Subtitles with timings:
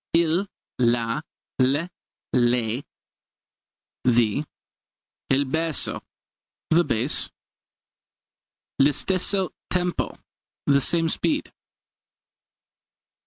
[0.15, 0.47] Il,
[0.79, 1.21] La,
[1.59, 1.87] l',
[2.33, 2.81] le
[4.03, 4.43] the.
[5.29, 6.01] Il basso
[6.71, 7.29] the bass.
[8.79, 10.17] L'istesso tempo
[10.65, 11.53] the same speed.